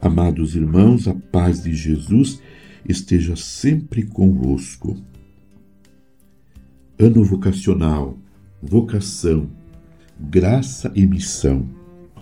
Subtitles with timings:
[0.00, 2.40] Amados irmãos, a paz de Jesus
[2.88, 4.96] esteja sempre convosco.
[6.96, 8.16] Ano vocacional,
[8.62, 9.48] vocação,
[10.20, 11.66] graça e missão.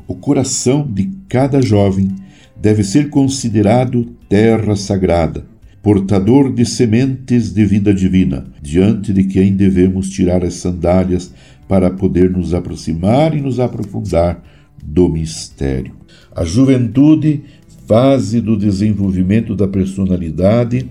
[0.09, 2.09] O coração de cada jovem
[2.57, 5.45] deve ser considerado terra sagrada,
[5.83, 11.31] portador de sementes de vida divina, diante de quem devemos tirar as sandálias
[11.69, 14.43] para poder nos aproximar e nos aprofundar
[14.83, 15.95] do mistério.
[16.35, 17.43] A juventude
[17.87, 20.91] fase do desenvolvimento da personalidade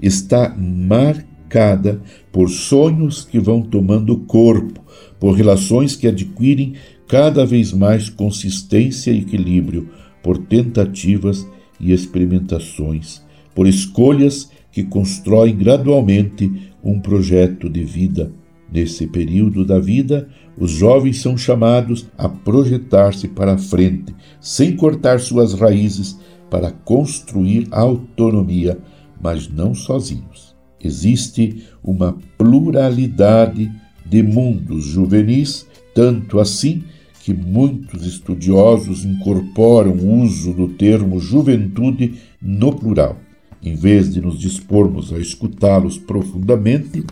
[0.00, 2.00] está marcada
[2.30, 4.80] por sonhos que vão tomando corpo,
[5.18, 6.74] por relações que adquirem
[7.08, 9.88] cada vez mais consistência e equilíbrio,
[10.22, 11.46] por tentativas
[11.80, 13.22] e experimentações,
[13.54, 16.50] por escolhas que constroem gradualmente
[16.82, 18.32] um projeto de vida.
[18.72, 20.28] Nesse período da vida,
[20.58, 26.18] os jovens são chamados a projetar-se para a frente, sem cortar suas raízes
[26.50, 28.78] para construir autonomia,
[29.20, 30.54] mas não sozinhos.
[30.82, 33.70] Existe uma pluralidade
[34.04, 36.84] de mundos juvenis, tanto assim
[37.22, 43.18] que muitos estudiosos incorporam o uso do termo juventude no plural.
[43.60, 47.02] Em vez de nos dispormos a escutá-los profundamente,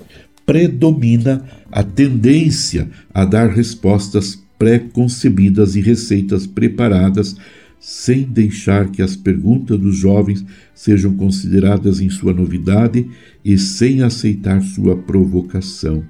[0.47, 7.35] predomina a tendência a dar respostas pré-concebidas e receitas preparadas
[7.79, 10.45] sem deixar que as perguntas dos jovens
[10.75, 13.09] sejam consideradas em sua novidade
[13.45, 16.05] e sem aceitar sua provocação.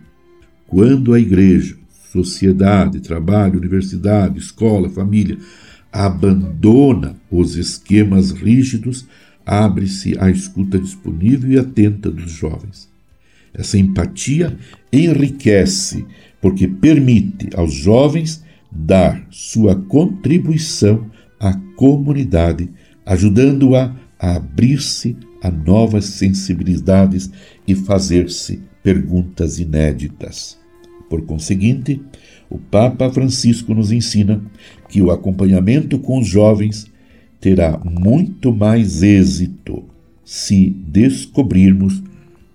[0.67, 1.77] Quando a igreja,
[2.13, 5.37] sociedade, trabalho, universidade, escola, família
[5.93, 9.07] abandona os esquemas rígidos,
[9.45, 12.89] abre-se a escuta disponível e atenta dos jovens.
[13.53, 14.57] Essa empatia
[14.93, 16.05] enriquece
[16.41, 22.71] porque permite aos jovens dar sua contribuição a comunidade,
[23.05, 27.31] ajudando-a a abrir-se a novas sensibilidades
[27.67, 30.59] e fazer-se perguntas inéditas.
[31.11, 32.01] Por conseguinte,
[32.49, 34.43] o Papa Francisco nos ensina
[34.89, 36.91] que o acompanhamento com os jovens
[37.41, 39.85] terá muito mais êxito
[40.25, 42.03] se descobrirmos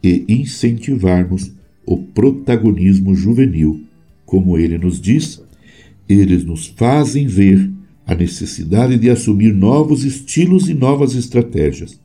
[0.03, 1.51] e incentivarmos
[1.85, 3.84] o protagonismo juvenil.
[4.25, 5.41] Como ele nos diz,
[6.07, 7.69] eles nos fazem ver
[8.09, 12.00] a necessidade de assumir novos estilos e novas estratégias.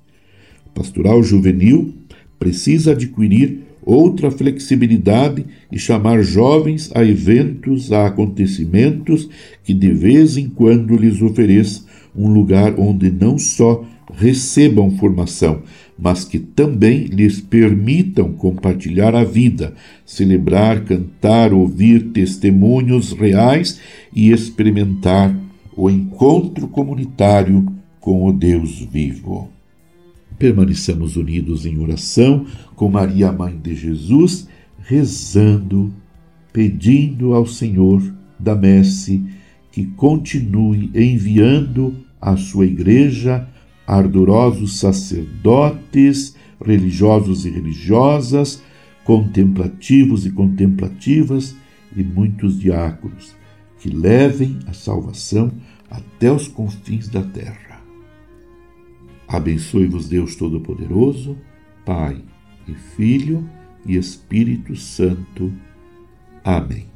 [0.67, 1.95] O pastoral juvenil
[2.39, 9.31] precisa adquirir outra flexibilidade e chamar jovens a eventos, a acontecimentos
[9.65, 13.83] que de vez em quando lhes ofereça um lugar onde não só
[14.15, 15.63] recebam formação,
[15.99, 19.73] mas que também lhes permitam compartilhar a vida,
[20.05, 23.81] celebrar, cantar, ouvir testemunhos reais
[24.15, 25.44] e experimentar
[25.77, 27.67] o encontro comunitário
[28.01, 29.49] com o Deus vivo.
[30.39, 34.49] Permaneçamos unidos em oração com Maria, Mãe de Jesus,
[34.79, 35.93] rezando,
[36.53, 38.03] pedindo ao Senhor
[38.39, 39.25] da Messe
[39.73, 43.49] que continue enviando à sua Igreja
[43.87, 48.62] ardorosos sacerdotes, religiosos e religiosas,
[49.05, 51.55] contemplativos e contemplativas
[51.95, 53.35] e muitos diáconos
[53.84, 55.53] que levem a salvação
[55.91, 57.83] até os confins da terra.
[59.28, 61.37] Abençoe-vos Deus Todo-Poderoso,
[61.84, 62.25] Pai
[62.67, 63.47] e Filho
[63.84, 65.53] e Espírito Santo.
[66.43, 66.87] Amém.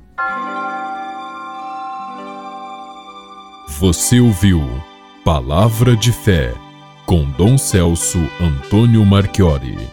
[3.78, 4.62] Você ouviu
[5.22, 6.54] Palavra de Fé
[7.04, 9.90] com Dom Celso Antônio Marchiori.